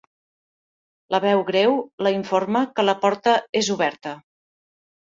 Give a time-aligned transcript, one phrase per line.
[1.15, 4.19] La veu greu la informa que la porta és oberta.